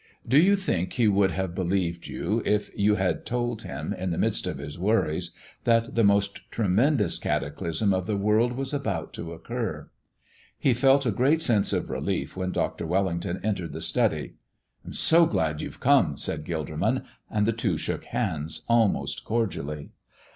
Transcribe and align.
Do 0.27 0.39
you 0.39 0.55
think 0.55 0.93
he 0.93 1.07
would 1.07 1.29
have 1.29 1.53
believed 1.53 2.07
you 2.07 2.41
if 2.43 2.71
you 2.75 2.95
had 2.95 3.23
told 3.23 3.61
him, 3.61 3.93
in 3.93 4.09
the 4.09 4.17
midst 4.17 4.47
of 4.47 4.57
his 4.57 4.79
worries, 4.79 5.29
that 5.63 5.93
the 5.93 6.03
most 6.03 6.49
tremendous 6.49 7.19
cataclysm 7.19 7.93
of 7.93 8.07
the 8.07 8.17
world 8.17 8.53
was 8.53 8.73
about 8.73 9.13
to 9.13 9.31
occur? 9.31 9.91
He 10.57 10.73
felt 10.73 11.05
a 11.05 11.11
great 11.11 11.39
sense 11.39 11.71
of 11.71 11.91
relief 11.91 12.35
when 12.35 12.51
Dr. 12.51 12.87
Wellington 12.87 13.39
entered 13.45 13.73
the 13.73 13.79
study. 13.81 14.33
"I'm 14.83 14.93
so 14.93 15.27
glad 15.27 15.61
you've 15.61 15.79
come," 15.79 16.17
said 16.17 16.45
Gilderman, 16.45 17.05
and 17.29 17.45
the 17.45 17.51
two 17.53 17.77
shook 17.77 18.05
hands 18.05 18.65
almost 18.67 19.23
cordially. 19.23 19.91